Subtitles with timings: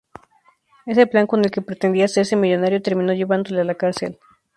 [0.87, 4.17] Ese plan con el que pretendía hacerse millonario terminó llevándole a la cárcel.